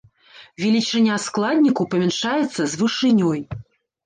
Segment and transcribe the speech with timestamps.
[0.61, 3.39] Велічыня складніку памяншаецца з вышынёй.